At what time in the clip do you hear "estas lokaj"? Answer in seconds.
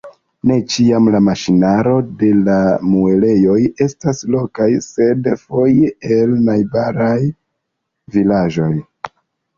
3.87-4.69